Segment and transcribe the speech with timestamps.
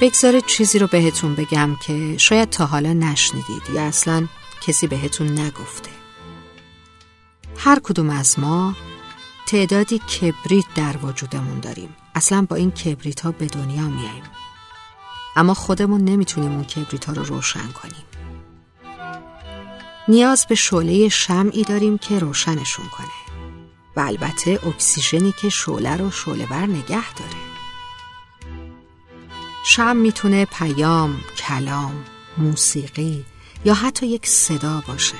[0.00, 4.26] بگذارید چیزی رو بهتون بگم که شاید تا حالا نشنیدید یا اصلا
[4.60, 5.90] کسی بهتون نگفته.
[7.56, 8.74] هر کدوم از ما
[9.46, 11.96] تعدادی کبریت در وجودمون داریم.
[12.14, 14.22] اصلا با این کبریت ها به دنیا میاییم
[15.36, 18.04] اما خودمون نمی‌تونیم اون کبریت ها رو روشن کنیم.
[20.08, 23.42] نیاز به شعله شمعی داریم که روشنشون کنه.
[23.96, 27.47] و البته اکسیژنی که شعله رو شعله بر نگه داره.
[29.70, 32.04] شم می‌تونه پیام، کلام،
[32.38, 33.24] موسیقی
[33.64, 35.16] یا حتی یک صدا باشه.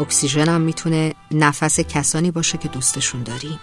[0.00, 3.60] اکسیژن هم می‌تونه نفس کسانی باشه که دوستشون داریم.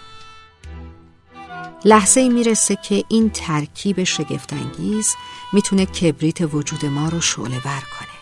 [1.84, 5.14] لحظه ای می‌رسه که این ترکیب شگفتانگیز
[5.52, 8.18] می‌تونه کبریت وجود ما رو شعله ور کنه.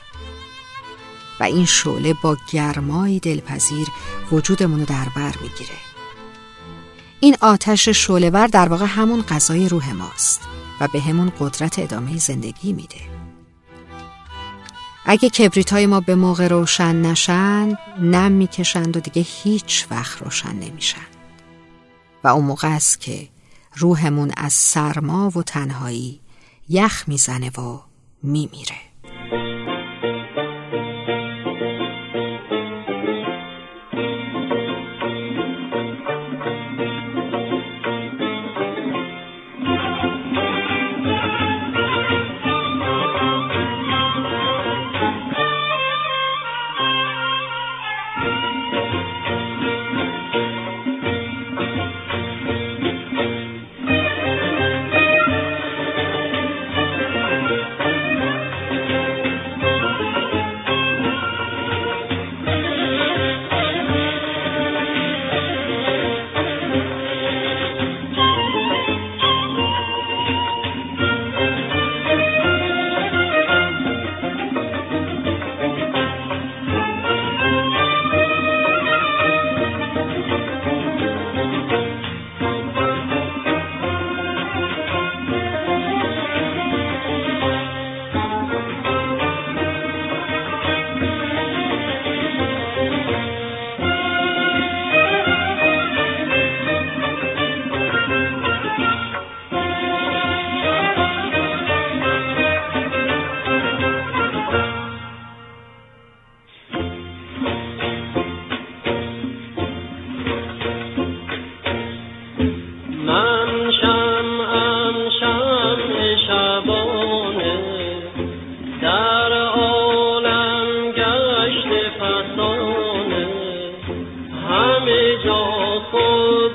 [1.40, 3.88] و این شعله با گرمایی دلپذیر
[4.32, 5.78] وجودمون رو در بر می‌گیره.
[7.20, 10.40] این آتش شعله در واقع همون غذای روح ماست.
[10.80, 13.00] و به همون قدرت ادامه زندگی میده.
[15.04, 20.52] اگه کبریت های ما به موقع روشن نشن نم می‌کشند و دیگه هیچ وقت روشن
[20.52, 21.06] نمیشن.
[22.24, 23.28] و اون موقع است که
[23.76, 26.20] روحمون از سرما و تنهایی
[26.68, 27.80] یخ می‌زنه و
[28.22, 28.87] میمیره.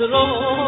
[0.07, 0.62] Lord.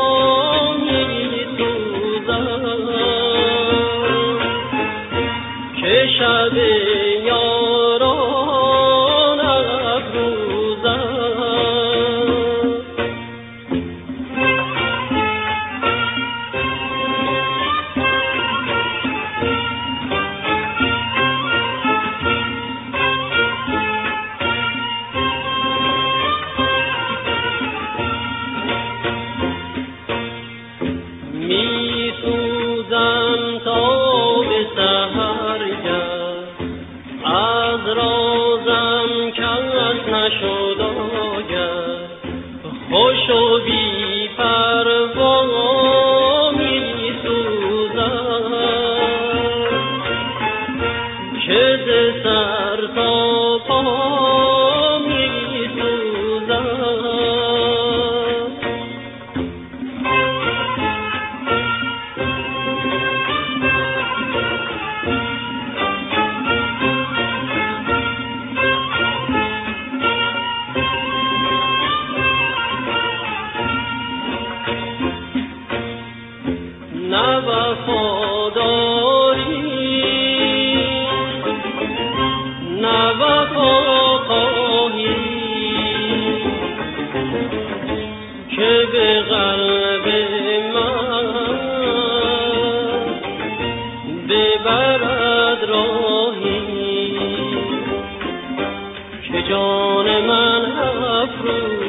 [101.46, 101.84] Guru